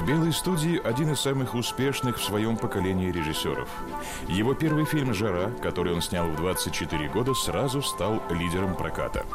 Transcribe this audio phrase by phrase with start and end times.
[0.00, 3.68] В «Белой студии» один из самых успешных в своем поколении режиссеров.
[4.28, 9.26] Его первый фильм «Жара», который он снял в 24 года, сразу стал лидером проката.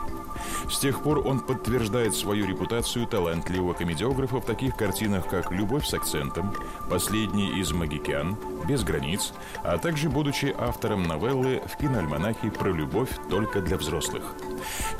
[0.67, 5.93] С тех пор он подтверждает свою репутацию талантливого комедиографа в таких картинах, как «Любовь с
[5.93, 6.51] акцентом»,
[6.89, 8.35] «Последний из магикян»,
[8.67, 14.23] «Без границ», а также будучи автором новеллы в киноальманахе про любовь только для взрослых.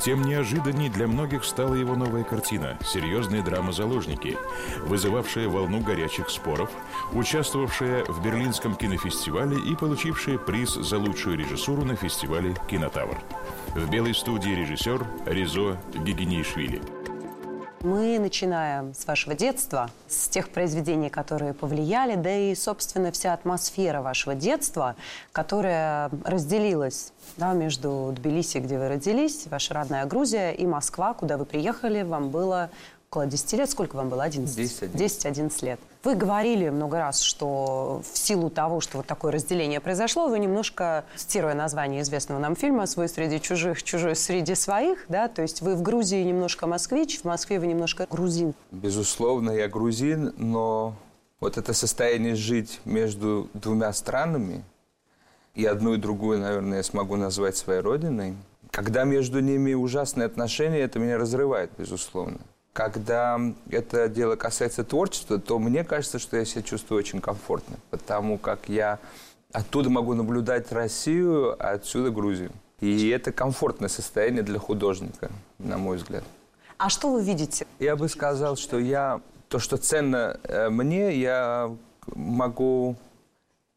[0.00, 4.36] Тем неожиданней для многих стала его новая картина «Серьезная драма «Заложники»,
[4.80, 6.70] вызывавшая волну горячих споров,
[7.12, 13.18] участвовавшая в Берлинском кинофестивале и получившая приз за лучшую режиссуру на фестивале «Кинотавр».
[13.74, 16.95] В белой студии режиссер Ризо Гигинишвили.
[17.86, 24.02] Мы начинаем с вашего детства, с тех произведений, которые повлияли, да и, собственно, вся атмосфера
[24.02, 24.96] вашего детства,
[25.30, 31.44] которая разделилась да, между Тбилиси, где вы родились, ваша родная Грузия, и Москва, куда вы
[31.44, 32.02] приехали.
[32.02, 32.70] Вам было
[33.08, 33.70] около 10 лет.
[33.70, 34.24] Сколько вам было?
[34.24, 34.58] 11?
[34.92, 35.78] 10-11 лет.
[36.06, 41.04] Вы говорили много раз, что в силу того, что вот такое разделение произошло, вы немножко,
[41.16, 45.74] цитируя название известного нам фильма «Свой среди чужих, чужой среди своих», да, то есть вы
[45.74, 48.54] в Грузии немножко москвич, в Москве вы немножко грузин.
[48.70, 50.94] Безусловно, я грузин, но
[51.40, 54.62] вот это состояние жить между двумя странами,
[55.56, 58.36] и одну и другую, наверное, я смогу назвать своей родиной,
[58.70, 62.38] когда между ними ужасные отношения, это меня разрывает, безусловно.
[62.76, 68.36] Когда это дело касается творчества, то мне кажется, что я себя чувствую очень комфортно, потому
[68.36, 68.98] как я
[69.50, 72.50] оттуда могу наблюдать Россию, а отсюда Грузию.
[72.80, 76.22] И это комфортное состояние для художника, на мой взгляд.
[76.76, 77.66] А что вы видите?
[77.78, 81.74] Я бы сказал, что я то, что ценно э, мне, я
[82.14, 82.96] могу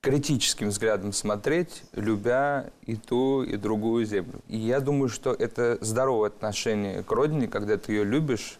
[0.01, 4.41] критическим взглядом смотреть, любя и ту, и другую землю.
[4.49, 8.59] И я думаю, что это здоровое отношение к родине, когда ты ее любишь,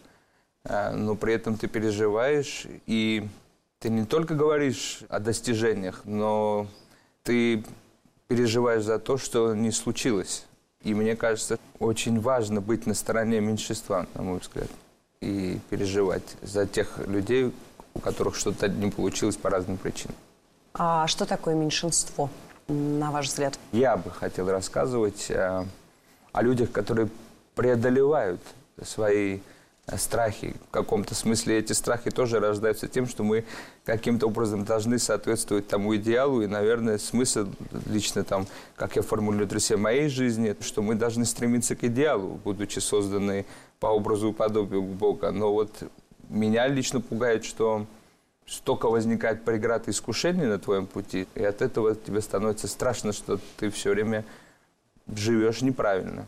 [0.64, 3.26] но при этом ты переживаешь, и
[3.78, 6.66] ты не только говоришь о достижениях, но
[7.22, 7.64] ты
[8.28, 10.44] переживаешь за то, что не случилось.
[10.82, 14.68] И мне кажется, очень важно быть на стороне меньшинства, на мой взгляд,
[15.20, 17.52] и переживать за тех людей,
[17.94, 20.14] у которых что-то не получилось по разным причинам.
[20.74, 22.30] А что такое меньшинство,
[22.68, 23.58] на ваш взгляд?
[23.72, 25.64] Я бы хотел рассказывать э,
[26.32, 27.08] о людях, которые
[27.54, 28.40] преодолевают
[28.82, 29.40] свои
[29.96, 30.54] страхи.
[30.68, 33.44] В каком-то смысле эти страхи тоже рождаются тем, что мы
[33.84, 36.42] каким-то образом должны соответствовать тому идеалу.
[36.42, 37.46] И, наверное, смысл
[37.86, 38.46] лично там,
[38.76, 43.46] как я формулирую для себя моей жизни, что мы должны стремиться к идеалу, будучи созданы
[43.78, 45.30] по образу и подобию Бога.
[45.30, 45.70] Но вот
[46.28, 47.86] меня лично пугает, что
[48.46, 53.38] столько возникает преград и искушений на твоем пути, и от этого тебе становится страшно, что
[53.56, 54.24] ты все время
[55.06, 56.26] живешь неправильно.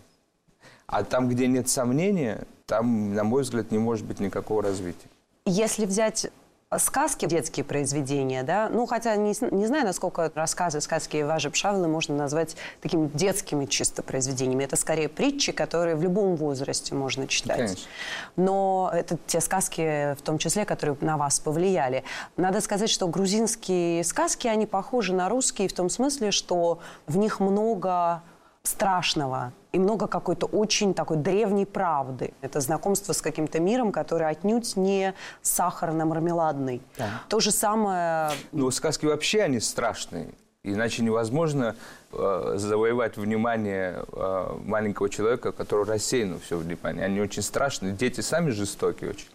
[0.87, 5.09] А там, где нет сомнения, там, на мой взгляд, не может быть никакого развития.
[5.45, 6.31] Если взять
[6.79, 12.17] сказки, детские произведения, да, ну, хотя не, не знаю, насколько рассказы, сказки Важи Пшавлы можно
[12.17, 14.65] назвать такими детскими чисто произведениями.
[14.65, 17.59] Это скорее притчи, которые в любом возрасте можно читать.
[17.59, 17.89] Конечно.
[18.37, 22.05] Но это те сказки, в том числе, которые на вас повлияли.
[22.39, 27.39] Надо сказать, что грузинские сказки, они похожи на русские в том смысле, что в них
[27.39, 28.23] много
[28.63, 32.33] страшного и много какой-то очень такой древней правды.
[32.43, 36.81] Это знакомство с каким-то миром, который отнюдь не сахарно-мармеладный.
[36.97, 37.23] Да.
[37.29, 38.31] То же самое...
[38.53, 40.29] Ну, сказки вообще, они страшные.
[40.65, 41.75] Иначе невозможно
[42.13, 47.05] э, завоевать внимание э, маленького человека, который рассеян все внимание.
[47.05, 47.93] Они очень страшные.
[47.93, 49.29] Дети сами жестокие очень.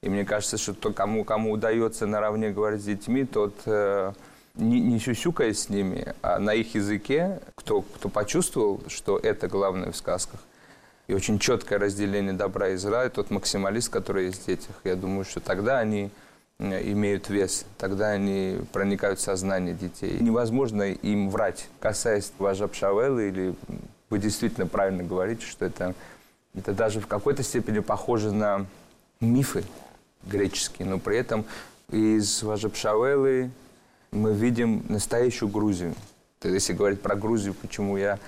[0.00, 3.54] И мне кажется, что то, кому, кому удается наравне говорить с детьми, тот...
[3.66, 4.12] Э,
[4.54, 9.92] не, не сюсюкая с ними, а на их языке, кто, кто почувствовал, что это главное
[9.92, 10.40] в сказках,
[11.06, 14.94] и очень четкое разделение добра и зла, и тот максималист, который есть в детях, я
[14.94, 16.10] думаю, что тогда они
[16.58, 20.18] э, имеют вес, тогда они проникают в сознание детей.
[20.20, 21.68] Невозможно им врать.
[21.80, 23.54] Касаясь Важа Пшавелы, или
[24.10, 25.94] вы действительно правильно говорите, что это,
[26.54, 28.66] это даже в какой-то степени похоже на
[29.20, 29.64] мифы
[30.24, 31.44] греческие, но при этом
[31.90, 33.50] из Важа Пшавелы
[34.12, 35.94] мы видим настоящую Грузию.
[36.44, 38.18] Если говорить про Грузию, почему я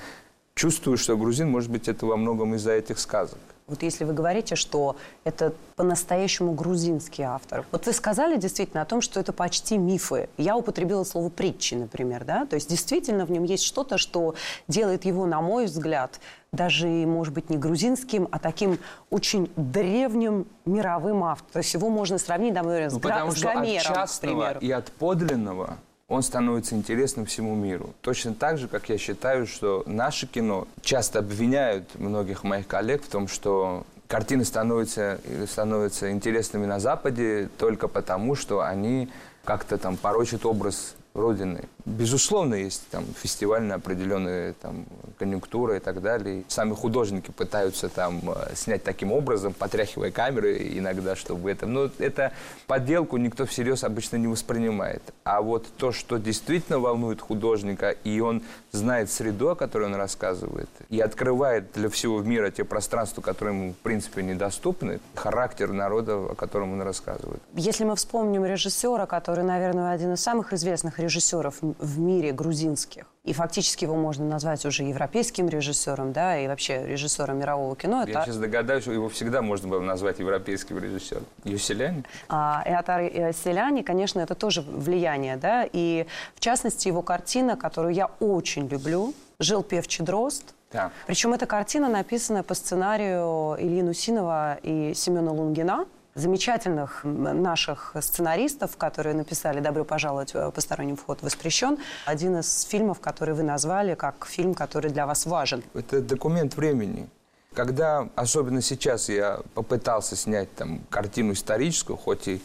[0.54, 3.38] чувствую, что грузин, может быть, это во многом из-за этих сказок.
[3.66, 7.64] Вот если вы говорите, что это по-настоящему грузинский автор.
[7.72, 10.28] Вот вы сказали действительно о том, что это почти мифы.
[10.37, 12.44] Я употребила слово притчи, например, да?
[12.44, 14.34] То есть действительно в нем есть что-то, что
[14.69, 16.20] делает его, на мой взгляд,
[16.52, 18.78] даже, может быть, не грузинским, а таким
[19.08, 21.52] очень древним мировым автором.
[21.52, 24.93] То есть его можно сравнить, например, ну, с, Гра- с Гомером, от частного и от
[24.93, 25.78] подлинного
[26.08, 27.94] он становится интересным всему миру.
[28.02, 33.08] Точно так же, как я считаю, что наше кино часто обвиняют многих моих коллег в
[33.08, 35.18] том, что картины становятся,
[35.48, 39.08] становятся интересными на Западе только потому, что они
[39.44, 41.69] как-то там порочат образ Родины.
[41.84, 44.84] Безусловно, есть там фестивальные определенные там,
[45.16, 46.43] конъюнктуры и так далее.
[46.49, 51.66] Сами художники пытаются там э, снять таким образом, потряхивая камеры иногда, чтобы это...
[51.66, 52.32] Но это
[52.66, 55.02] подделку никто всерьез обычно не воспринимает.
[55.22, 58.43] А вот то, что действительно волнует художника, и он
[58.74, 63.72] знает среду, о которой он рассказывает, и открывает для всего мира те пространства, которые ему,
[63.72, 67.40] в принципе, недоступны, характер народа, о котором он рассказывает.
[67.54, 73.04] Если мы вспомним режиссера, который, наверное, один из самых известных режиссеров в мире грузинских.
[73.24, 78.04] И фактически его можно назвать уже европейским режиссером, да, и вообще режиссером мирового кино.
[78.06, 78.24] Я это...
[78.26, 81.24] сейчас догадаюсь, что его всегда можно было назвать европейским режиссером.
[81.44, 82.04] Юселяне?
[82.28, 88.10] А, Эатар Селяни, конечно, это тоже влияние, да, и в частности его картина, которую я
[88.20, 90.90] очень люблю, «Жил певчий дрозд», да.
[91.06, 99.14] Причем эта картина написана по сценарию Ильи Нусинова и Семена Лунгина замечательных наших сценаристов, которые
[99.14, 101.78] написали «Добро пожаловать, э, посторонним вход воспрещен».
[102.06, 105.62] Один из фильмов, который вы назвали как фильм, который для вас важен.
[105.75, 107.08] Это документ времени.
[107.52, 112.43] Когда, особенно сейчас, я попытался снять там картину историческую, хоть и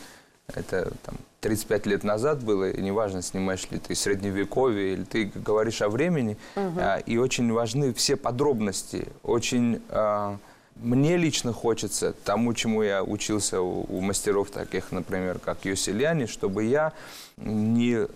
[0.53, 5.81] это там, 35 лет назад было, и неважно, снимаешь ли ты средневековье, или ты говоришь
[5.81, 6.79] о времени, угу.
[6.79, 9.81] а, и очень важны все подробности, очень...
[9.89, 10.37] А,
[10.81, 16.93] мне лично хочется тому, чему я учился у, мастеров таких, например, как Йоселяни, чтобы я
[17.37, 18.07] не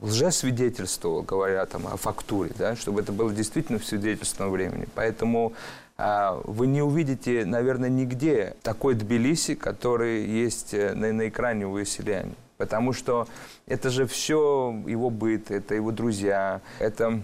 [0.00, 4.86] лжесвидетельствовал, говоря там о фактуре, да, чтобы это было действительно в свидетельственном времени.
[4.94, 5.52] Поэтому
[5.96, 11.76] а, вы не увидите, наверное, нигде такой Тбилиси, который есть э, на, на экране у
[11.76, 12.34] Йоселяни.
[12.56, 13.26] Потому что
[13.66, 17.22] это же все его быт, это его друзья, это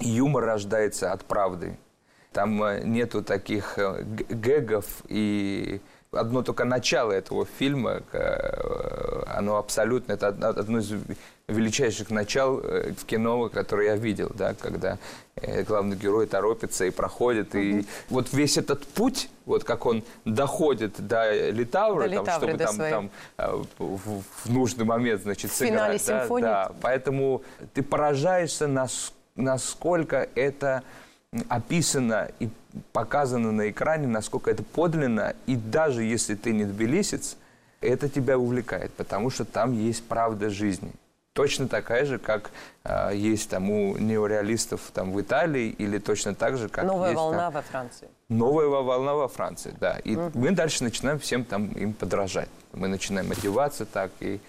[0.00, 1.76] юмор рождается от правды.
[2.36, 5.80] Там э, нету таких э, гэгов и
[6.12, 10.92] одно только начало этого фильма, э, оно абсолютно, это одно из
[11.48, 14.98] величайших начал в кино, которое я видел, да, когда
[15.66, 17.86] главный герой торопится и проходит, и угу.
[18.10, 23.10] вот весь этот путь, вот как он доходит до Литавры, до там, Литавры, чтобы там,
[23.38, 26.04] там в, в нужный момент, значит, в сыграть.
[26.06, 27.42] Да, да, поэтому
[27.72, 28.68] ты поражаешься,
[29.36, 30.82] насколько это
[31.48, 32.48] описано и
[32.92, 37.36] показано на экране, насколько это подлинно, и даже если ты не тбилисец,
[37.80, 40.92] это тебя увлекает, потому что там есть правда жизни.
[41.32, 42.50] Точно такая же, как
[42.84, 47.16] э, есть там у неореалистов там в Италии, или точно так же, как Новая есть,
[47.20, 48.08] волна там, во Франции.
[48.30, 49.98] Новая волна во Франции, да.
[49.98, 50.30] И угу.
[50.32, 52.48] мы дальше начинаем всем там им подражать.
[52.72, 54.40] Мы начинаем одеваться так и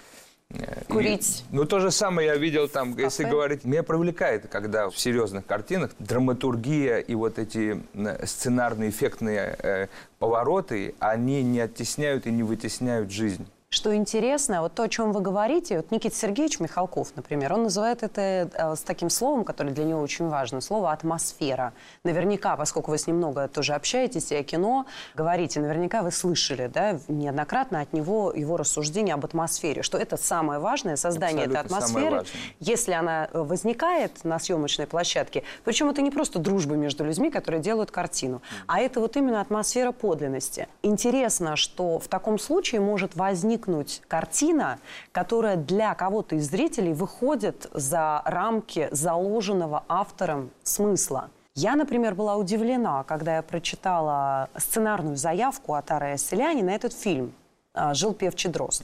[0.88, 1.44] Курить.
[1.52, 3.04] И, ну, то же самое я видел там, Кафе.
[3.04, 9.58] если говорить, меня привлекает, когда в серьезных картинах драматургия и вот эти э, сценарные эффектные
[9.62, 9.88] э,
[10.20, 13.46] повороты, они не оттесняют и не вытесняют жизнь.
[13.70, 18.02] Что интересно, вот то, о чем вы говорите, вот Никита Сергеевич Михалков, например, он называет
[18.02, 21.74] это э, с таким словом, которое для него очень важно, слово «атмосфера».
[22.06, 26.68] Наверняка, поскольку вы с ним много тоже общаетесь и о кино говорите, наверняка вы слышали
[26.68, 31.66] да, неоднократно от него его рассуждения об атмосфере, что это самое важное, создание Абсолютно этой
[31.66, 32.24] атмосферы,
[32.62, 37.62] если она э, возникает на съемочной площадке, причем это не просто дружба между людьми, которые
[37.62, 40.70] делают картину, а это вот именно атмосфера подлинности.
[40.84, 44.80] Интересно, что в таком случае может возникнуть возникнуть картина,
[45.12, 51.30] которая для кого-то из зрителей выходит за рамки заложенного автором смысла.
[51.56, 57.34] Я, например, была удивлена, когда я прочитала сценарную заявку от Арая Селяни на этот фильм
[57.74, 58.84] а, «Жил певчий дрозд».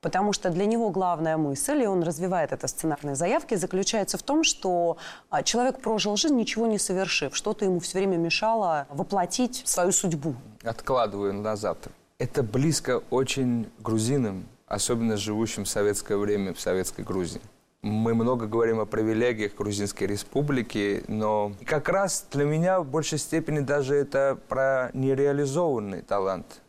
[0.00, 4.44] Потому что для него главная мысль, и он развивает это сценарные заявки, заключается в том,
[4.44, 4.96] что
[5.28, 7.36] а, человек прожил жизнь, ничего не совершив.
[7.36, 10.34] Что-то ему все время мешало воплотить свою судьбу.
[10.64, 11.92] Откладываю на завтра.
[12.20, 17.40] Это близко очень грузинам, особенно живущим в советское время в Советской Грузии.
[17.80, 23.60] Мы много говорим о привилегиях Грузинской республики, но как раз для меня в большей степени
[23.60, 26.60] даже это про нереализованный талант.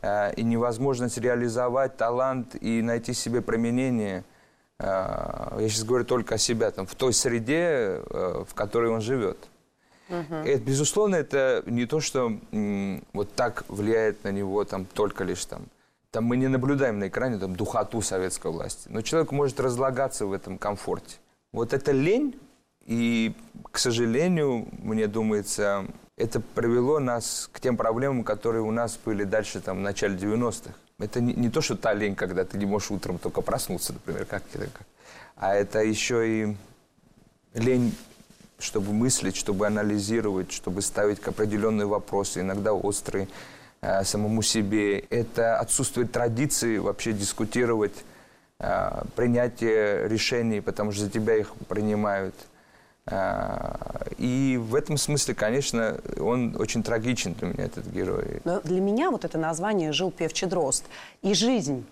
[0.00, 4.24] Э, и невозможность реализовать талант и найти себе применение.
[4.78, 9.02] Э, я сейчас говорю только о себе, там, в той среде, э, в которой он
[9.02, 9.36] живет.
[10.10, 12.32] Это, безусловно, это не то, что
[13.12, 15.62] вот так влияет на него там только лишь там.
[16.10, 20.32] Там мы не наблюдаем на экране там духоту советской власти, но человек может разлагаться в
[20.32, 21.16] этом комфорте.
[21.52, 22.38] Вот это лень,
[22.84, 23.32] и,
[23.70, 25.86] к сожалению, мне думается,
[26.16, 30.74] это привело нас к тем проблемам, которые у нас были дальше там в начале 90-х.
[30.98, 34.26] Это не, не то, что та лень, когда ты не можешь утром только проснуться, например,
[34.26, 34.82] как как,
[35.36, 36.56] а это еще и
[37.54, 37.94] лень
[38.62, 43.28] чтобы мыслить, чтобы анализировать, чтобы ставить определенные вопросы, иногда острые,
[43.80, 44.98] э, самому себе.
[44.98, 48.04] Это отсутствие традиции вообще дискутировать,
[48.58, 52.34] э, принятие решений, потому что за тебя их принимают.
[53.06, 53.74] Э,
[54.18, 58.40] и в этом смысле, конечно, он очень трагичен для меня, этот герой.
[58.44, 60.84] Но для меня вот это название «Жил певчий дрозд»
[61.22, 61.86] и жизнь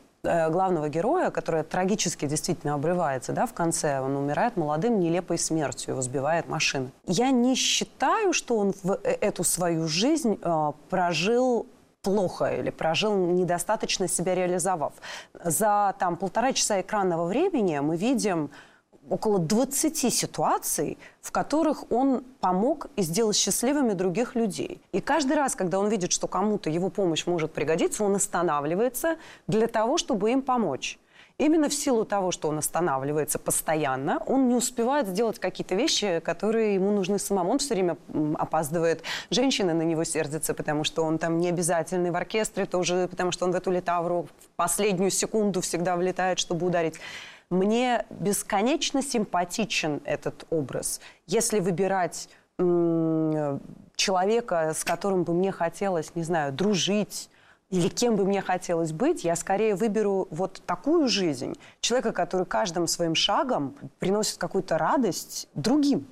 [0.51, 6.03] главного героя, которая трагически действительно обрывается, да, в конце, он умирает молодым, нелепой смертью, его
[6.03, 6.91] сбивает машина.
[7.07, 11.67] Я не считаю, что он в э- эту свою жизнь э, прожил
[12.03, 14.93] плохо или прожил недостаточно себя реализовав.
[15.43, 18.51] За там полтора часа экранного времени мы видим
[19.11, 24.81] около 20 ситуаций, в которых он помог и сделал счастливыми других людей.
[24.93, 29.67] И каждый раз, когда он видит, что кому-то его помощь может пригодиться, он останавливается для
[29.67, 30.99] того, чтобы им помочь.
[31.39, 36.75] Именно в силу того, что он останавливается постоянно, он не успевает сделать какие-то вещи, которые
[36.75, 37.53] ему нужны самому.
[37.53, 37.97] Он все время
[38.37, 39.05] опаздывает.
[39.31, 43.45] Женщины на него сердятся, потому что он там не обязательный в оркестре, тоже потому что
[43.45, 46.97] он в эту литавру в последнюю секунду всегда влетает, чтобы ударить.
[47.51, 51.01] Мне бесконечно симпатичен этот образ.
[51.27, 52.29] Если выбирать
[53.97, 57.31] человека, с которым бы мне хотелось, не знаю, дружить,
[57.71, 61.55] или кем бы мне хотелось быть, я скорее выберу вот такую жизнь.
[61.81, 66.07] Человека, который каждым своим шагом приносит какую-то радость другим.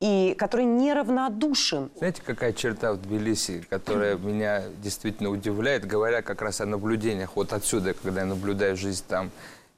[0.00, 1.90] И который неравнодушен.
[1.96, 7.52] Знаете, какая черта в Тбилиси, которая меня действительно удивляет, говоря как раз о наблюдениях, вот
[7.52, 9.30] отсюда, когда я наблюдаю жизнь там.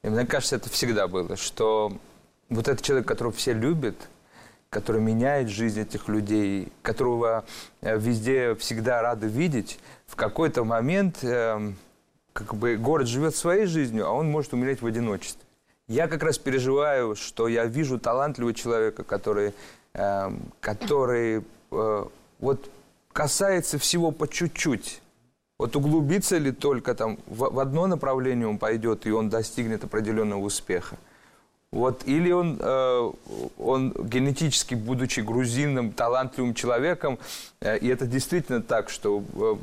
[0.04, 1.92] И мне кажется, это всегда было, что
[2.48, 3.96] вот этот человек, которого все любят,
[4.68, 7.44] который меняет жизнь этих людей, которого
[7.82, 11.76] э, везде всегда рады видеть, в какой-то момент эм,
[12.32, 15.42] как бы город живет своей жизнью, а он может умереть в одиночестве.
[15.88, 19.52] Я как раз переживаю, что я вижу талантливого человека, который,
[19.92, 22.04] эм, который э,
[22.40, 22.70] вот
[23.12, 25.02] касается всего по чуть-чуть.
[25.62, 30.40] Вот углубится ли только там в, в одно направление он пойдет, и он достигнет определенного
[30.40, 30.96] успеха.
[31.70, 33.12] Вот, или он, э,
[33.58, 37.16] он генетически, будучи грузином, талантливым человеком,
[37.60, 39.56] э, и это действительно так, что э,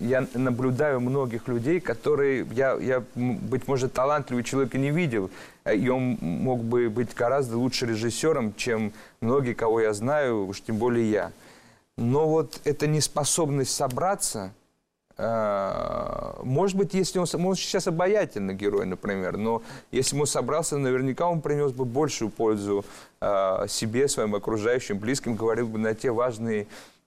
[0.00, 5.30] я наблюдаю многих людей, которые, я, я, быть может, талантливый человек и не видел,
[5.64, 10.60] э, и он мог бы быть гораздо лучше режиссером, чем многие, кого я знаю, уж
[10.60, 11.32] тем более я.
[11.96, 14.52] Но вот эта неспособность собраться,
[15.18, 21.26] может быть, если он, он сейчас обаятельный герой, например, но если бы он собрался, наверняка
[21.26, 22.84] он принес бы большую пользу
[23.22, 26.66] э, себе, своим окружающим, близким, говорил бы на те важные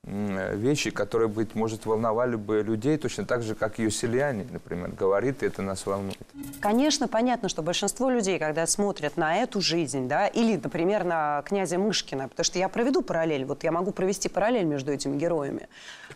[0.10, 5.44] вещи, которые, быть может, волновали бы людей, точно так же, как и Селяне, например, говорит,
[5.44, 6.18] и это нас волнует.
[6.62, 11.78] Конечно, понятно, что большинство людей, когда смотрят на эту жизнь, да, или, например, на князя
[11.78, 15.68] Мышкина, потому что я проведу параллель, вот я могу провести параллель между этими героями.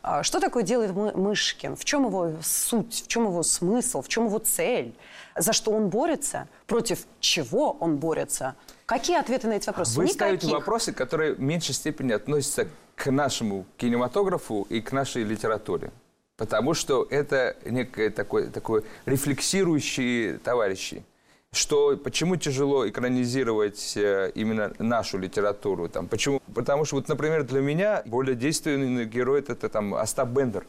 [0.01, 1.75] А Что такое делает Мы- Мышкин?
[1.75, 3.03] В чем его суть?
[3.05, 4.01] В чем его смысл?
[4.01, 4.95] В чем его цель?
[5.35, 6.47] За что он борется?
[6.67, 8.55] Против чего он борется?
[8.85, 9.97] Какие ответы на эти вопросы?
[9.97, 10.59] Вы ставите Никаких.
[10.59, 12.69] вопросы, которые в меньшей степени относятся к
[13.05, 15.91] нашему кинематографу и к нашей литературе.
[16.38, 21.03] Потому что это некое такое, такое рефлексирующие товарищи.
[21.51, 25.88] Что, почему тяжело экранизировать э, именно нашу литературу?
[25.88, 26.41] Там, почему?
[26.55, 30.65] Потому что, вот, например, для меня более действенный герой это, это там Остап Бендер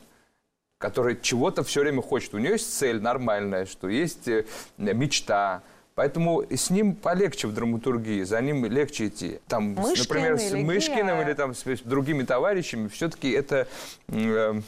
[0.85, 2.35] который чего-то все время хочет.
[2.35, 4.45] У него есть цель нормальная, что есть э,
[4.76, 5.62] мечта.
[5.95, 9.39] Поэтому с ним полегче в драматургии, за ним легче идти.
[9.47, 13.69] Там, Мышкин например, с Мышкиным или там, с, с другими товарищами, все-таки это
[14.09, 14.61] э,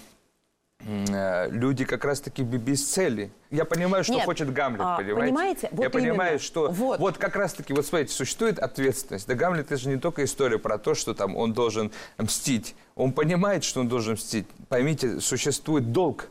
[0.80, 3.32] э, люди как раз-таки без цели.
[3.50, 5.20] Я понимаю, что Нет, хочет Гамлет, а, понимаете?
[5.20, 5.68] понимаете?
[5.72, 6.42] Вот Я понимаю, именно.
[6.42, 7.00] что Вот.
[7.00, 7.18] вот.
[7.18, 9.26] как раз-таки, вот смотрите, существует ответственность.
[9.26, 12.76] Да Гамлет это же не только история про то, что там он должен мстить.
[12.94, 14.46] Он понимает, что он должен мстить.
[14.68, 16.28] Поймите, существует долг.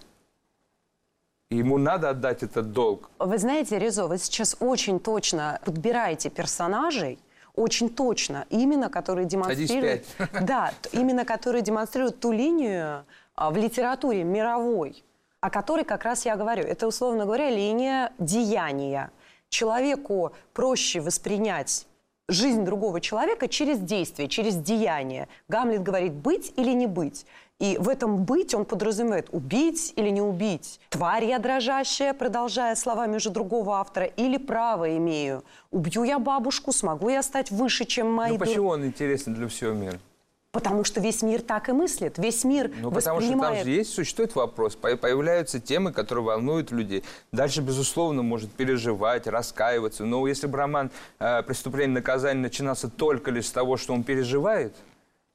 [1.51, 3.09] Ему надо отдать этот долг.
[3.19, 7.19] Вы знаете, Резо, вы сейчас очень точно подбираете персонажей,
[7.55, 10.05] очень точно, именно которые демонстрируют...
[10.41, 15.03] Да, именно которые демонстрируют ту линию а, в литературе мировой,
[15.39, 16.63] о которой как раз я говорю.
[16.63, 19.11] Это, условно говоря, линия деяния.
[19.49, 21.85] Человеку проще воспринять
[22.27, 25.27] жизнь другого человека через действие, через деяние.
[25.47, 27.25] Гамлет говорит «быть или не быть».
[27.59, 30.79] И в этом «быть» он подразумевает «убить или не убить».
[30.89, 35.43] «Тварь я дрожащая», продолжая словами уже другого автора, или «право имею».
[35.71, 39.71] «Убью я бабушку, смогу я стать выше, чем мои...» Ну почему он интересен для всего
[39.71, 39.99] мира?
[40.55, 42.17] Потому что весь мир так и мыслит.
[42.17, 46.71] Весь мир Ну, потому что там же есть, существует вопрос, по- появляются темы, которые волнуют
[46.71, 47.03] людей.
[47.33, 50.05] Дальше, безусловно, может переживать, раскаиваться.
[50.05, 54.03] Но если бы роман э, «Преступление и наказание» начинался только лишь с того, что он
[54.05, 54.73] переживает,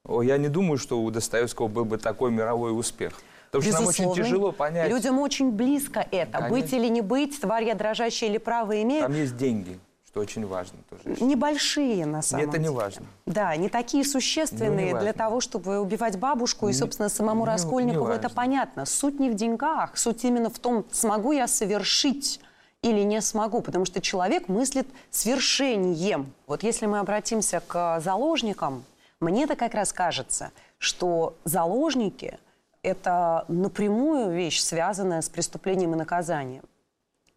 [0.08, 3.12] я не думаю, что у Достоевского был бы такой мировой успех.
[3.50, 4.24] Потому что нам очень Безусловно.
[4.24, 4.88] тяжело понять.
[4.90, 6.38] Людям очень близко это.
[6.38, 6.56] Конечно.
[6.56, 9.02] Быть или не быть, тварь я дрожащая или право имею.
[9.02, 9.78] Там есть деньги,
[10.10, 11.22] что очень важно тоже.
[11.22, 12.76] Небольшие, на самом это не деле.
[12.76, 13.06] важно.
[13.26, 16.68] Да, не такие Ну, существенные не для того, чтобы убивать бабушку.
[16.68, 18.36] И, собственно, самому не- не Раскольникову это важно.
[18.36, 18.86] понятно.
[18.86, 22.40] Суть не в деньгах, суть именно в том, смогу я совершить
[22.82, 26.32] или не смогу, потому что человек мыслит свершением.
[26.46, 28.84] Вот если мы обратимся к заложникам,
[29.20, 32.38] мне-то как раз кажется, что заложники–
[32.82, 36.64] это напрямую вещь, связанная с преступлением и наказанием.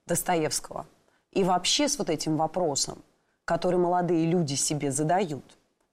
[0.08, 0.86] Достоевского.
[1.34, 3.02] И вообще с вот этим вопросом,
[3.46, 5.44] который молодые люди себе задают.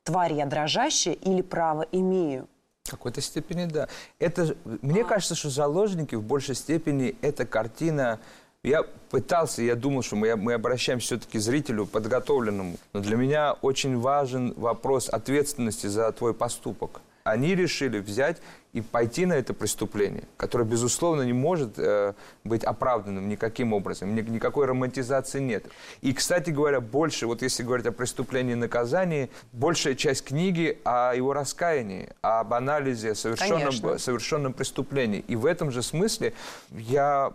[0.05, 2.47] Тварь я дрожащая или право имею?
[2.85, 3.89] В какой-то степени, да.
[4.19, 8.19] Это, мне кажется, что «Заложники» в большей степени это картина...
[8.63, 12.77] Я пытался, я думал, что мы, мы обращаемся все-таки к зрителю подготовленному.
[12.93, 17.01] Но для меня очень важен вопрос ответственности за твой поступок.
[17.25, 18.39] Они решили взять
[18.73, 24.15] и пойти на это преступление, которое, безусловно, не может э, быть оправданным никаким образом.
[24.15, 25.65] Ни- никакой романтизации нет.
[26.01, 31.13] И, кстати говоря, больше, вот если говорить о преступлении и наказании, большая часть книги о
[31.15, 33.99] его раскаянии, об анализе совершенном, Конечно.
[33.99, 35.25] совершенном преступлении.
[35.27, 36.33] И в этом же смысле
[36.71, 37.33] я...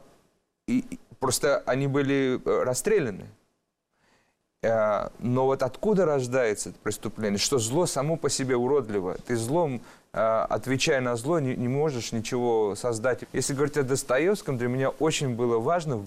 [0.67, 3.25] и- и просто они были э, расстреляны.
[4.65, 7.37] Э, Но вот откуда рождается это преступление?
[7.37, 9.15] Что зло само по себе уродливо.
[9.27, 9.81] Ты злом,
[10.11, 13.25] э, отвечая на зло, не, можешь ничего создать.
[13.31, 16.03] Если говорить о Достоевском, для меня очень было важно,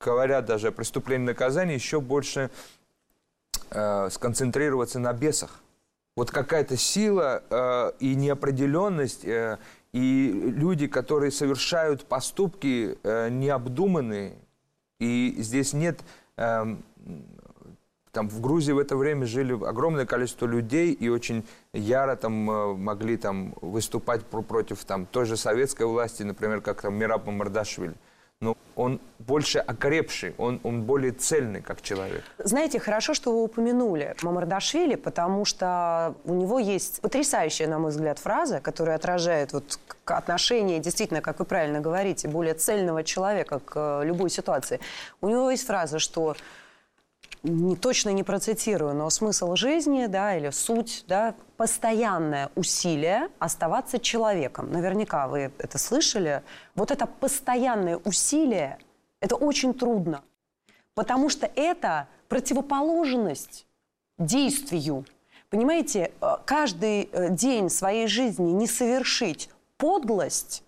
[0.00, 2.50] говоря даже о преступлении и наказании, еще больше
[3.70, 5.60] э, сконцентрироваться на бесах.
[6.16, 12.98] Вот какая-то сила и неопределенность, и люди, которые совершают поступки
[13.30, 14.34] необдуманные,
[14.98, 16.00] и здесь нет
[16.36, 16.82] эм,
[18.12, 22.74] там в Грузии в это время жили огромное количество людей и очень яро там э,
[22.74, 27.94] могли там выступать про- против там той же советской власти, например, как там Мираб Мамардашвили.
[28.40, 32.22] Но он больше окрепший, он, он более цельный как человек.
[32.38, 38.20] Знаете, хорошо, что вы упомянули Мамардашвили, потому что у него есть потрясающая, на мой взгляд,
[38.20, 44.04] фраза, которая отражает вот отношение, действительно, как вы правильно говорите, более цельного человека к э,
[44.04, 44.78] любой ситуации.
[45.20, 46.36] У него есть фраза, что
[47.80, 54.72] точно не процитирую, но смысл жизни, да, или суть, да, постоянное усилие оставаться человеком.
[54.72, 56.42] Наверняка вы это слышали.
[56.74, 58.78] Вот это постоянное усилие,
[59.20, 60.22] это очень трудно.
[60.94, 63.66] Потому что это противоположность
[64.18, 65.04] действию.
[65.48, 70.62] Понимаете, э, каждый э, день своей жизни не совершить подлость,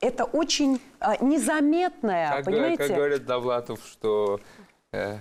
[0.00, 2.76] это очень э, незаметная, Как, понимаете?
[2.78, 4.40] как говорит Довлатов, что
[4.92, 5.18] э,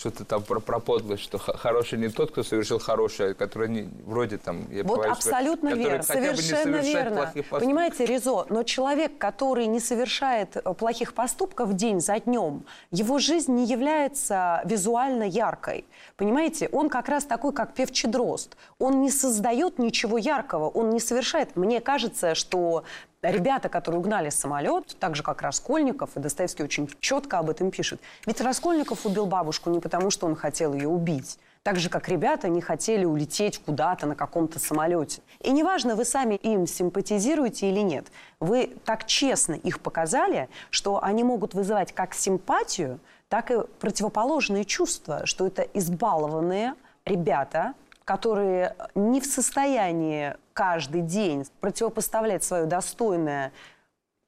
[0.00, 4.38] что-то там про, про подлость, что хороший не тот, кто совершил хорошее, который не, вроде
[4.38, 4.66] там...
[4.70, 7.32] Я Вот что- абсолютно верно, совершенно верно.
[7.50, 13.52] Понимаете, Резо, но человек, который не совершает э, плохих поступков день за днем, его жизнь
[13.52, 15.84] не является визуально яркой.
[16.16, 18.56] Понимаете, он как раз такой, как певчий дрозд.
[18.78, 21.56] Он не создает ничего яркого, он не совершает.
[21.56, 22.84] Мне кажется, что
[23.22, 28.00] ребята, которые угнали самолет, так же, как Раскольников, и Достоевский очень четко об этом пишет.
[28.26, 31.38] Ведь Раскольников убил бабушку не потому, что он хотел ее убить.
[31.62, 35.20] Так же, как ребята не хотели улететь куда-то на каком-то самолете.
[35.40, 38.06] И неважно, вы сами им симпатизируете или нет,
[38.40, 45.26] вы так честно их показали, что они могут вызывать как симпатию, так и противоположные чувства,
[45.26, 53.52] что это избалованные ребята, которые не в состоянии каждый день противопоставлять свое достойное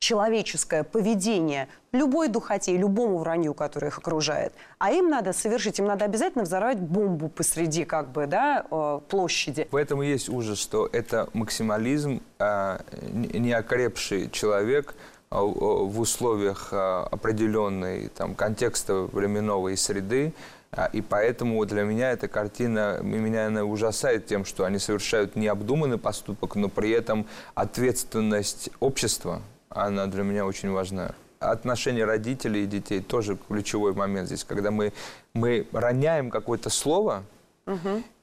[0.03, 4.53] человеческое поведение любой духоте и любому вранью, которое их окружает.
[4.79, 9.69] А им надо совершить, им надо обязательно взорвать бомбу посреди как бы, да, э, площади.
[9.71, 12.81] Поэтому есть ужас, что это максимализм, а,
[13.13, 14.97] не- неокрепший человек
[15.31, 20.35] а, в в условиях а, определенной там, контекста временного и среды.
[20.75, 25.99] А, И поэтому для меня эта картина, меня она ужасает тем, что они совершают необдуманный
[25.99, 31.15] поступок, но при этом ответственность общества, она для меня очень важна.
[31.41, 34.93] Отношения родителей и детей тоже ключевой момент здесь, когда мы,
[35.35, 37.25] мы роняем какое-то слово,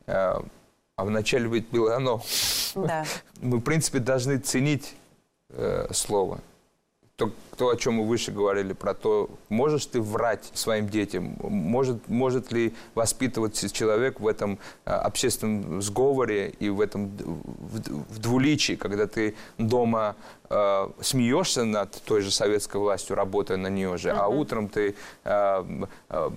[0.07, 0.43] А,
[0.95, 2.21] а вначале ведь было оно.
[2.75, 3.05] Да.
[3.41, 4.95] Мы, в принципе, должны ценить
[5.49, 6.39] э, слово.
[7.19, 12.07] То, то, о чем мы выше говорили, про то, можешь ты врать своим детям, может,
[12.07, 18.75] может ли воспитываться человек в этом э, общественном сговоре и в этом в, в двуличии,
[18.75, 20.15] когда ты дома
[20.49, 24.19] э, смеешься над той же советской властью, работая на нее же, uh-huh.
[24.19, 25.63] а утром ты э,
[26.09, 26.29] э,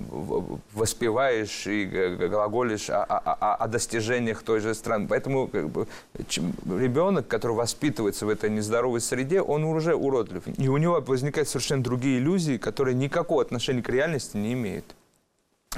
[0.72, 1.86] воспеваешь и
[2.28, 5.06] глаголишь о, о, о достижениях той же страны.
[5.08, 10.42] Поэтому как бы, ребенок, который воспитывается в этой нездоровой среде, он уже уродлив.
[10.58, 14.84] И у него возникают совершенно другие иллюзии, которые никакого отношения к реальности не имеют.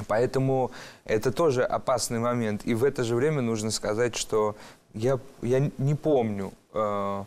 [0.08, 0.72] Поэтому
[1.04, 2.62] это тоже опасный момент.
[2.64, 4.56] И в это же время нужно сказать, что
[4.92, 7.24] я, я не помню, э,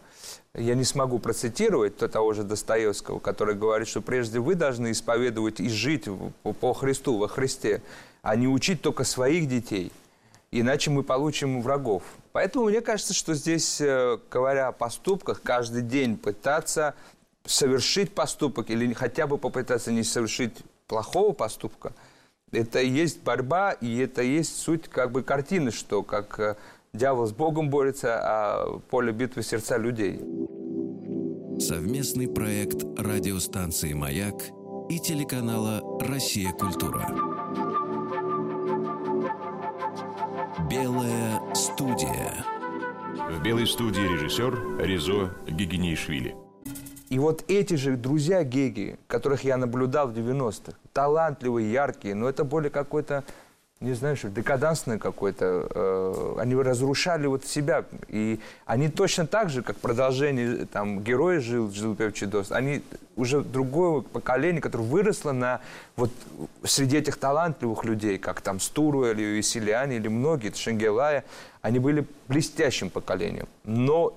[0.58, 5.70] я не смогу процитировать того же Достоевского, который говорит, что прежде вы должны исповедовать и
[5.70, 6.06] жить
[6.60, 7.82] по, Христу, во Христе,
[8.22, 9.91] а не учить только своих детей,
[10.52, 12.04] иначе мы получим врагов.
[12.32, 16.96] Поэтому мне кажется, что здесь, э, говоря о поступках, каждый день пытаться
[17.46, 20.54] совершить поступок или хотя бы попытаться не совершить
[20.88, 21.93] плохого поступка,
[22.52, 26.56] это и есть борьба, и это и есть суть как бы картины, что как э,
[26.93, 30.20] дьявол с Богом борется, а поле битвы сердца людей.
[31.60, 34.36] Совместный проект радиостанции «Маяк»
[34.89, 36.52] и телеканала «Россия.
[36.52, 37.02] Культура».
[40.70, 42.46] Белая студия.
[43.32, 46.36] В белой студии режиссер Резо Гигинейшвили.
[47.10, 52.43] И вот эти же друзья Геги, которых я наблюдал в 90-х, талантливые, яркие, но это
[52.43, 53.24] более какой-то
[53.80, 57.86] не знаю, что декадансное какое-то, э, они разрушали вот себя.
[58.08, 62.82] И они точно так же, как продолжение, там, герой жил, жил Певчий Дост, они
[63.16, 65.62] уже другое поколение, которое выросло на,
[65.96, 66.12] вот,
[66.63, 71.24] среди этих талантливых людей, как там Стуру или Исилиане, или многие, Шенгелая,
[71.62, 73.48] они были блестящим поколением.
[73.63, 74.16] Но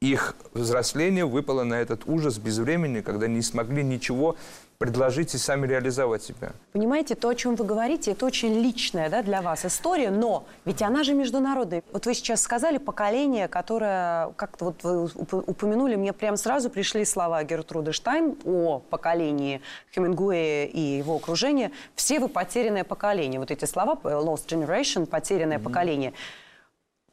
[0.00, 4.36] их взросление выпало на этот ужас без времени, когда не смогли ничего
[4.78, 6.52] предложить и сами реализовать себя.
[6.72, 10.82] Понимаете, то, о чем вы говорите, это очень личная да, для вас история, но ведь
[10.82, 11.82] она же международная.
[11.92, 15.06] Вот вы сейчас сказали поколение, которое, как-то вот вы
[15.40, 21.72] упомянули, мне прямо сразу пришли слова Гертруды Штайн о поколении Хемингуэя и его окружения.
[21.96, 23.40] Все вы потерянное поколение.
[23.40, 25.62] Вот эти слова, lost generation, потерянное mm-hmm.
[25.62, 26.12] поколение.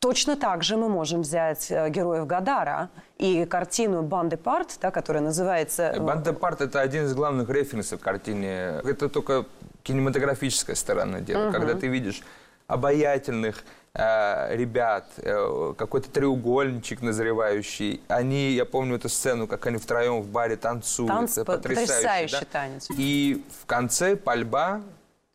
[0.06, 5.24] Точно так же мы можем взять э, героев Гадара и картину «Банды Парт», да, которая
[5.24, 5.94] называется...
[5.96, 8.82] Э, «Банды Парт»— это один из главных референсов картине.
[8.84, 9.48] Это только
[9.82, 11.46] кинематографическая сторона дела.
[11.46, 11.54] Угу.
[11.54, 12.22] Когда ты видишь
[12.68, 13.64] обаятельных
[13.96, 18.00] э, ребят, э, какой-то треугольничек назревающий.
[18.08, 21.10] Они, я помню эту сцену, как они втроем в баре танцуют.
[21.10, 22.48] Танц, это потрясающий, потрясающий да?
[22.52, 22.88] танец.
[22.96, 24.84] И в конце пальба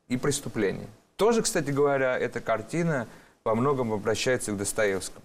[0.07, 0.87] и преступление.
[1.17, 3.09] Тоже, кстати говоря, эта картина
[3.51, 5.25] во многом обращается к Достоевскому.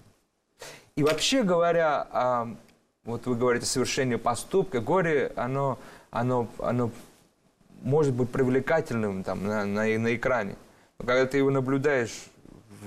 [0.95, 2.55] И вообще говоря, а,
[3.03, 5.77] вот вы говорите совершение поступка, горе, оно,
[6.09, 6.89] оно, оно
[7.83, 10.55] может быть привлекательным там, на, на, на экране.
[10.97, 12.25] Но когда ты его наблюдаешь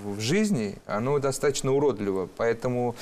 [0.02, 2.28] в жизни, оно достаточно уродливо.
[2.36, 2.96] Поэтому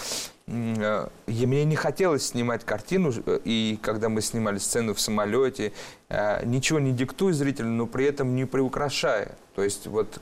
[0.47, 5.73] э, мне не хотелось снимать картину, и когда мы снимали сцену в самолете,
[6.11, 9.37] э, ничего не диктуя зрителю, но при этом не приукрашая.
[9.55, 10.21] То есть вот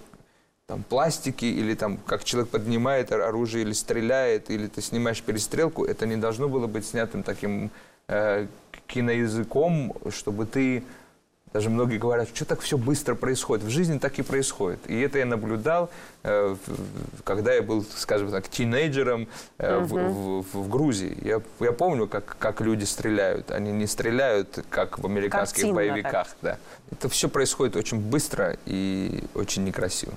[0.66, 6.06] там, пластики, или там, как человек поднимает оружие или стреляет, или ты снимаешь перестрелку, это
[6.06, 7.70] не должно было быть снятым таким
[8.08, 8.46] э,
[8.86, 10.82] киноязыком, чтобы ты...
[11.52, 13.64] Даже многие говорят, что так все быстро происходит.
[13.64, 14.80] В жизни так и происходит.
[14.88, 15.88] И это я наблюдал,
[16.24, 16.56] э,
[17.22, 21.16] когда я был, скажем так, тинейджером э, в, в, в Грузии.
[21.22, 23.52] Я, я помню, как, как люди стреляют.
[23.52, 26.36] Они не стреляют, как в американских Картинно боевиках.
[26.42, 26.58] Да.
[26.90, 30.14] Это все происходит очень быстро и очень некрасиво.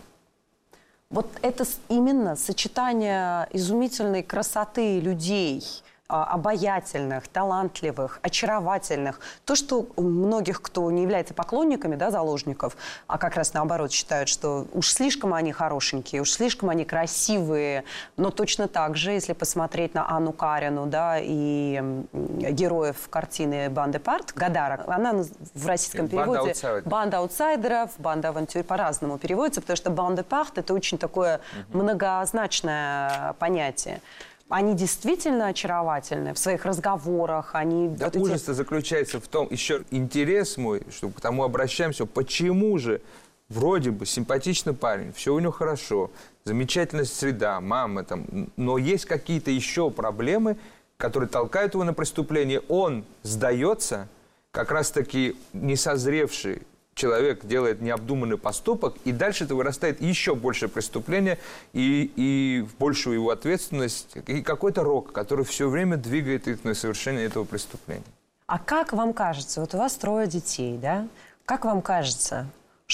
[1.09, 5.63] Вот это именно сочетание изумительной красоты людей–
[6.07, 9.19] обаятельных, талантливых, очаровательных.
[9.45, 14.67] То, что многих, кто не является поклонниками да, заложников, а как раз наоборот считают, что
[14.73, 17.83] уж слишком они хорошенькие, уж слишком они красивые.
[18.15, 21.81] Но точно так же, если посмотреть на Анну Карину да, и
[22.13, 25.13] героев картины «Банды Парт», Гадара, она
[25.53, 30.57] в российском переводе «Банда аутсайдеров», «Банда аутсайдеров», «Банда авантюр» по-разному переводится, потому что «Банды Парт»—
[30.59, 31.41] это очень такое
[31.73, 34.01] многозначное понятие
[34.49, 37.53] они действительно очаровательны в своих разговорах.
[37.53, 38.51] Они да вот ужас эти...
[38.51, 43.01] заключается в том, еще интерес мой, что к тому обращаемся, почему же
[43.49, 46.11] вроде бы симпатичный парень, все у него хорошо,
[46.43, 50.57] замечательная среда, мама там, но есть какие-то еще проблемы,
[50.97, 52.61] которые толкают его на преступление.
[52.69, 54.07] Он сдается,
[54.51, 56.63] как раз-таки не созревший
[56.97, 61.37] человек делает необдуманный поступок, и дальше это вырастает еще больше преступления
[61.71, 66.73] и, и в большую его ответственность, и какой-то рок, который все время двигает их на
[66.73, 68.03] совершение этого преступления.
[68.47, 71.07] А как вам кажется, вот у вас трое детей, да?
[71.45, 72.47] Как вам кажется,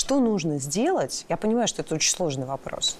[0.03, 1.25] что нужно сделать?
[1.29, 2.97] Я понимаю, что это очень сложный вопрос.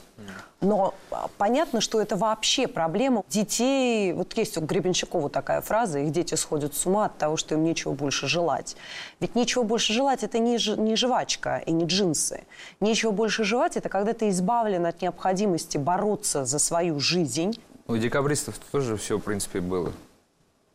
[0.62, 4.14] Но а, понятно, что это вообще проблема детей.
[4.14, 7.64] Вот есть у Гребенщикова такая фраза, их дети сходят с ума от того, что им
[7.64, 8.78] нечего больше желать.
[9.20, 12.46] Ведь нечего больше желать– это не, не жвачка и не джинсы.
[12.80, 17.60] Нечего больше желать– это когда ты избавлен от необходимости бороться за свою жизнь.
[17.88, 19.92] У декабристов тоже все, в принципе, было.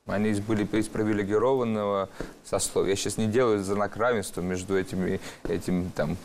[0.08, 2.08] Они были из привилегированного
[2.44, 2.90] сословия.
[2.90, 6.16] Я сейчас не делаю знак равенства между этими, этим там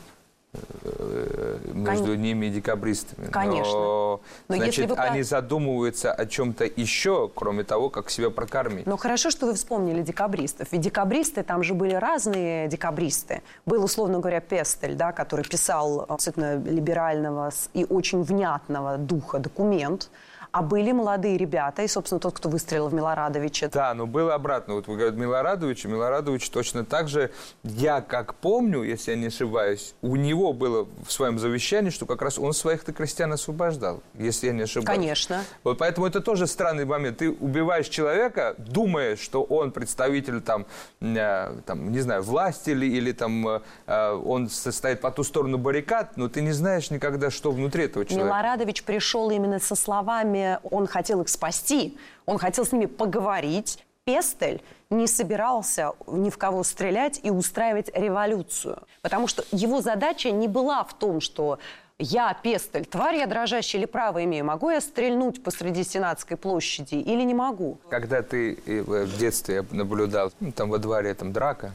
[0.54, 2.22] э, между Кон...
[2.22, 3.28] ними и декабристами.
[3.28, 3.74] Конечно.
[3.74, 4.96] Но, Но значит, вы...
[4.96, 8.86] они задумываются о чем-то еще, кроме того, как себя прокормить.
[8.86, 10.72] Но хорошо, что вы вспомнили декабристов.
[10.72, 13.42] Ведь декабристы, там же были разные декабристы.
[13.66, 20.10] Был, условно говоря, Пестель, да, который писал абсолютно либерального и очень внятного духа документ,
[20.54, 23.70] а были молодые ребята, и, собственно, тот, кто выстрелил в Милорадовича.
[23.70, 24.76] Да, но было обратно.
[24.76, 27.32] Вот вы говорите Милорадович, Милорадович точно так же,
[27.64, 32.22] я как помню, если я не ошибаюсь, у него было в своем завещании, что как
[32.22, 34.96] раз он своих-то крестьян освобождал, если я не ошибаюсь.
[34.96, 35.44] Конечно.
[35.64, 37.18] Вот поэтому это тоже странный момент.
[37.18, 40.68] Ты убиваешь человека, думая, что он представитель там,
[41.02, 45.58] э, там не знаю, власти или, или там э, э, он состоит по ту сторону
[45.58, 48.28] баррикад, но ты не знаешь никогда, что внутри этого человека.
[48.28, 53.84] Милорадович пришел именно со словами он хотел их спасти, он хотел с ними поговорить.
[54.06, 58.84] Пестель не собирался ни в кого стрелять и устраивать революцию.
[59.02, 61.60] Потому что его задача не была в том, что
[62.00, 67.24] я, Пестель, тварь я дрожащая или право имею, могу я стрельнуть посреди Сенатской площади или
[67.24, 67.78] не могу?
[67.90, 71.72] Когда ты э, в детстве наблюдал, ну, там во дворе там драка,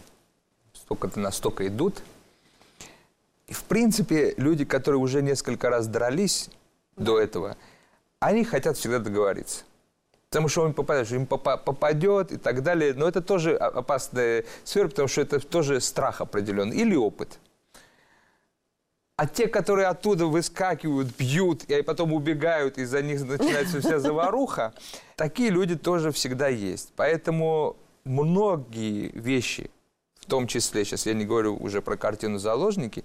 [0.74, 2.02] столько-то настолько идут,
[3.46, 6.50] и в принципе люди, которые уже несколько раз дрались
[6.96, 7.56] до этого,
[8.20, 9.64] они хотят всегда договориться.
[10.30, 12.92] Потому что он попадет, им попадет и так далее.
[12.94, 17.38] Но это тоже опасная сфера, потому что это тоже страх определенный или опыт.
[19.16, 24.74] А те, которые оттуда выскакивают, бьют, и потом убегают, и за них начинается вся заваруха,
[25.16, 26.92] такие люди тоже всегда есть.
[26.94, 29.72] Поэтому многие вещи,
[30.20, 33.04] в том числе, сейчас я не говорю уже про картину «Заложники»,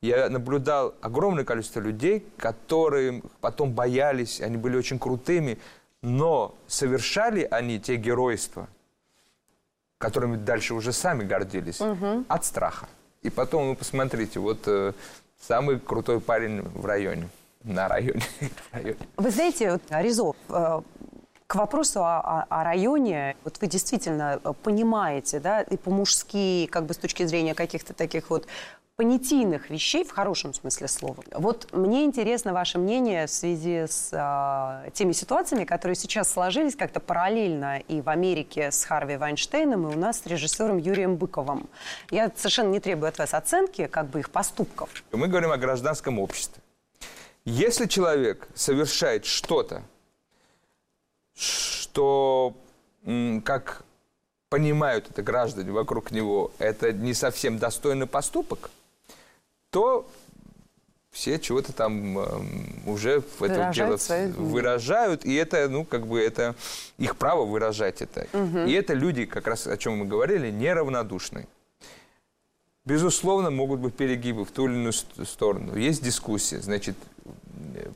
[0.00, 5.58] я наблюдал огромное количество людей, которые потом боялись, они были очень крутыми,
[6.02, 8.68] но совершали они те геройства,
[9.98, 12.24] которыми дальше уже сами гордились, угу.
[12.28, 12.88] от страха.
[13.22, 14.92] И потом, вы посмотрите, вот э,
[15.40, 17.28] самый крутой парень в районе,
[17.64, 18.22] на районе.
[19.16, 20.80] Вы знаете, вот, э,
[21.48, 26.92] к вопросу о, о, о районе, вот вы действительно понимаете, да, и по-мужски, как бы
[26.92, 28.46] с точки зрения каких-то таких вот
[28.98, 31.22] понятийных вещей в хорошем смысле слова.
[31.30, 36.98] Вот мне интересно ваше мнение в связи с э, теми ситуациями, которые сейчас сложились как-то
[36.98, 41.68] параллельно и в Америке с Харви Вайнштейном, и у нас с режиссером Юрием Быковым.
[42.10, 44.90] Я совершенно не требую от вас оценки как бы их поступков.
[45.12, 46.60] Мы говорим о гражданском обществе.
[47.44, 49.82] Если человек совершает что-то,
[51.36, 52.52] что,
[53.44, 53.84] как
[54.48, 58.70] понимают это граждане вокруг него, это не совсем достойный поступок,
[59.70, 60.08] то
[61.10, 62.26] все чего-то там э,
[62.86, 63.98] уже в это дело
[64.36, 66.54] выражают, и это, ну, как бы это
[66.98, 68.26] их право выражать это.
[68.32, 68.58] Угу.
[68.68, 71.48] И это люди, как раз о чем мы говорили, неравнодушные.
[72.84, 75.76] Безусловно, могут быть перегибы в ту или иную сторону.
[75.76, 76.60] Есть дискуссия.
[76.60, 76.96] Значит,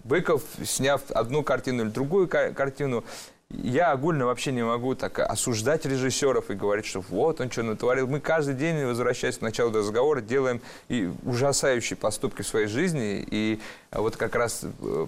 [0.04, 3.04] Быков, сняв одну картину или другую картину,
[3.53, 8.07] я огульно вообще не могу так осуждать режиссеров и говорить, что вот он что натворил.
[8.07, 13.27] Мы каждый день, возвращаясь к началу разговора, делаем и ужасающие поступки в своей жизни.
[13.31, 13.61] И
[13.91, 15.07] вот как раз э,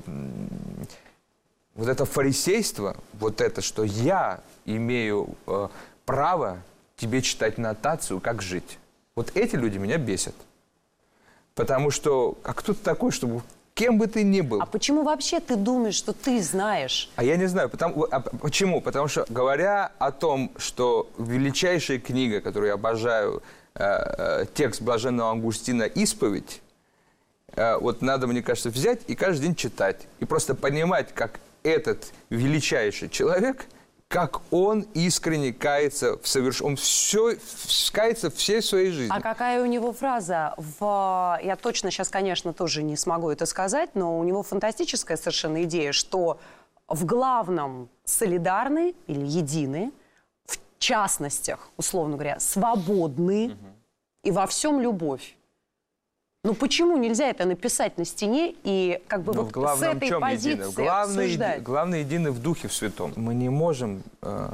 [1.74, 5.68] вот это фарисейство, вот это, что я имею э,
[6.04, 6.58] право
[6.96, 8.78] тебе читать нотацию, как жить.
[9.14, 10.34] Вот эти люди меня бесят.
[11.54, 13.42] Потому что, а кто ты такой, чтобы
[13.74, 14.60] кем бы ты ни был.
[14.60, 17.10] А почему вообще ты думаешь, что ты знаешь?
[17.16, 17.68] А я не знаю.
[17.68, 18.80] Потому, а, почему?
[18.80, 23.42] Потому что, говоря о том, что величайшая книга, которую я обожаю,
[23.74, 26.62] э, э, текст Блаженного Августина «Исповедь»,
[27.56, 30.06] э, вот надо, мне кажется, взять и каждый день читать.
[30.20, 33.66] И просто понимать, как этот величайший человек–
[34.08, 36.62] как он искренне кается в соверш...
[36.62, 37.36] Он все
[37.92, 39.12] кается всей своей жизни.
[39.12, 40.54] А какая у него фраза?
[40.56, 41.40] В...
[41.42, 45.92] Я точно сейчас, конечно, тоже не смогу это сказать, но у него фантастическая совершенно идея,
[45.92, 46.38] что
[46.86, 49.92] в главном солидарны или едины,
[50.46, 53.56] в частностях, условно говоря, свободны угу.
[54.22, 55.36] и во всем любовь.
[56.44, 59.96] Ну почему нельзя это написать на стене и как бы Но вот в главном с
[59.96, 60.70] этой чем позиции едино?
[60.72, 63.14] Главное, еди- главное едино в Духе в Святом.
[63.16, 64.48] Мы не можем, э,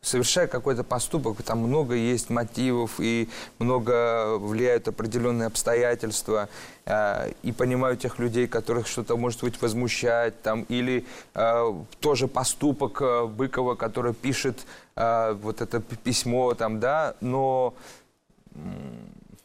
[0.00, 6.48] совершая какой-то поступок, там много есть мотивов и много влияют определенные обстоятельства,
[6.86, 13.02] э, и понимаю тех людей, которых что-то может быть возмущать, там, или э, тоже поступок
[13.02, 14.64] э, Быкова, который пишет
[14.94, 17.74] э, вот это письмо, там, да, но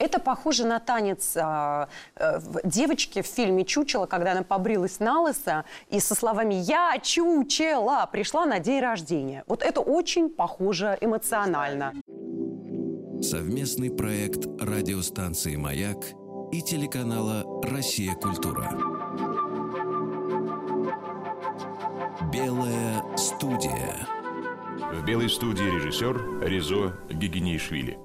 [0.03, 1.87] Это похоже на танец а,
[2.17, 8.09] э, девочки в фильме «Чучело», когда она побрилась на лысо и со словами «Я чучела»
[8.11, 9.45] пришла на день рождения.
[9.47, 11.93] Вот это очень похоже эмоционально.
[13.21, 16.03] Совместный проект радиостанции «Маяк»
[16.51, 18.13] и телеканала «Россия.
[18.15, 18.69] Культура».
[22.29, 24.05] Белая студия.
[24.91, 27.97] В белой студии режиссер Резо Гигинейшвили.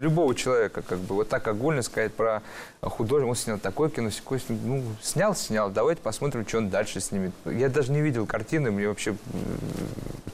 [0.00, 2.42] Любого человека, как бы вот так огульно сказать про
[2.80, 7.32] художника, он снял такое кино, секое, ну, снял, снял, давайте посмотрим, что он дальше снимет.
[7.44, 9.16] Я даже не видел картины, мне вообще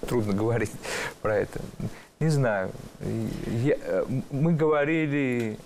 [0.07, 0.73] трудно говорить
[1.23, 1.61] про это.
[2.21, 2.71] Не знаю.
[3.47, 5.59] Я- э, мы говорили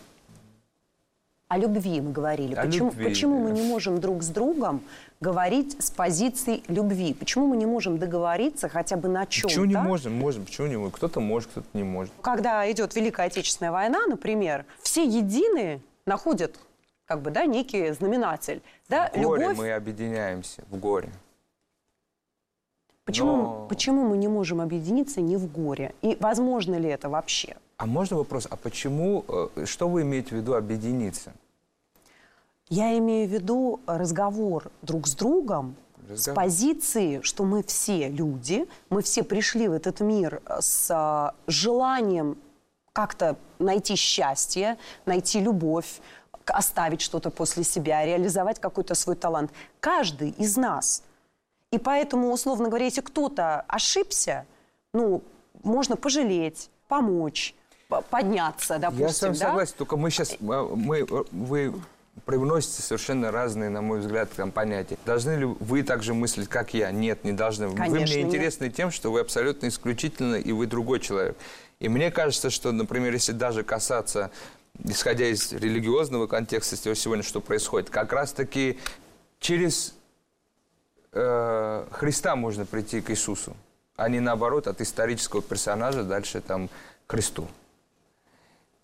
[1.49, 2.55] О любви мы говорили.
[2.55, 4.83] О почему, любви, почему мы не можем друг с другом
[5.21, 7.15] говорить с позиции любви?
[7.15, 9.49] Почему мы не можем договориться хотя бы на чем-то?
[9.49, 10.13] Почему не можем?
[10.19, 10.45] Можем.
[10.45, 10.91] Почему не можем?
[10.93, 12.13] Кто-то может, кто-то не может.
[12.21, 16.59] Когда идет Великая Отечественная война, например, все единые находят
[17.07, 18.61] как бы, да, некий знаменатель.
[18.91, 19.57] Да, В горе любовь.
[19.57, 20.63] мы объединяемся.
[20.69, 21.09] В горе.
[23.07, 25.95] Почему, но- почему мы не можем объединиться не в горе?
[26.03, 27.57] И возможно ли это вообще?
[27.79, 31.33] А можно вопрос, а почему, э, что вы имеете в виду объединиться?
[32.69, 35.77] Я имею в виду разговор друг с другом
[36.09, 36.43] с Разговор.
[36.43, 42.37] позиции, что мы все люди, мы все пришли в этот мир с а, желанием
[42.93, 46.01] как-то найти счастье, найти любовь,
[46.47, 49.53] оставить что-то после себя, реализовать какой-то свой талант.
[49.79, 51.05] Каждый из нас.
[51.71, 54.47] И поэтому, условно говоря, если кто-то ошибся,
[54.93, 55.23] ну,
[55.63, 57.55] можно пожалеть, помочь,
[57.89, 59.07] подняться, допустим.
[59.07, 59.39] Я с вами да?
[59.39, 61.75] согласен, только мы сейчас, мы, вы
[62.25, 64.99] привносите совершенно разные, на мой взгляд, там, понятия.
[65.07, 66.91] Должны ли вы также мыслить, как я?
[66.91, 67.69] Нет, не должны.
[67.69, 68.27] вы Конечно, мне нет.
[68.27, 71.37] интересны тем, что вы абсолютно исключительны, и вы другой человек.
[71.81, 74.31] И мне кажется, что, например, если даже касаться,
[74.85, 78.79] исходя из религиозного контекста сегодня, что происходит, как раз-таки
[79.39, 79.95] через
[81.13, 83.57] э, Христа можно прийти к Иисусу,
[83.97, 86.69] а не наоборот от исторического персонажа дальше там
[87.07, 87.49] к Христу.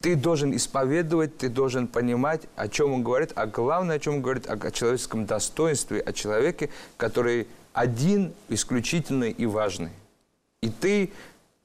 [0.05, 4.21] Ты должен исповедовать, ты должен понимать, о чем он говорит, а главное, о чем он
[4.21, 9.88] говорит, о, человеческом достоинстве, о человеке, который один, исключительный и важный.
[10.61, 11.11] И ты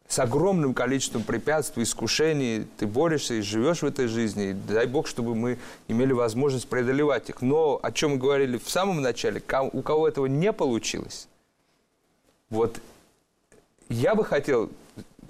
[0.07, 4.51] с огромным количеством препятствий, искушений, ты борешься и живешь в этой жизни.
[4.51, 7.41] И дай Бог, чтобы мы имели возможность преодолевать их.
[7.41, 11.27] Но о чем мы говорили в самом начале, у кого этого не получилось,
[12.49, 12.79] вот
[13.89, 14.69] я бы хотел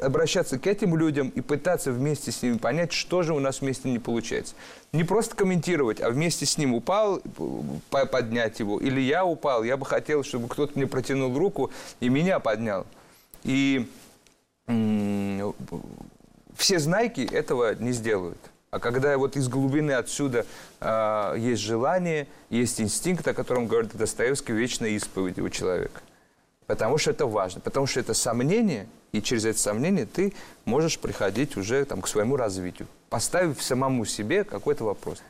[0.01, 3.89] обращаться к этим людям и пытаться вместе с ними понять, что же у нас вместе
[3.89, 4.55] не получается.
[4.91, 7.21] Не просто комментировать, а вместе с ним упал,
[7.89, 8.79] по- поднять его.
[8.79, 12.85] Или я упал, я бы хотел, чтобы кто-то мне протянул руку и меня поднял.
[13.43, 13.87] И
[16.55, 18.37] все знайки этого не сделают.
[18.71, 20.45] А когда вот из глубины отсюда
[20.79, 26.01] а, есть желание, есть инстинкт, о котором говорит Достоевский, вечная исповедь у человека.
[26.67, 30.33] Потому что это важно, потому что это сомнение, и через это сомнение ты
[30.65, 35.21] можешь приходить уже там, к своему развитию, поставив самому себе какой-то вопрос.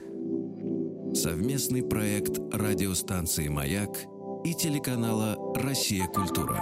[1.13, 3.89] Совместный проект радиостанции «Маяк»
[4.43, 6.05] и телеканала «Россия.
[6.07, 6.61] Культура».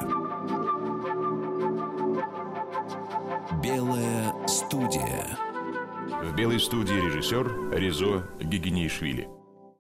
[3.63, 5.38] Белая студия.
[6.23, 9.27] В белой студии режиссер Резо Гигинейшвили.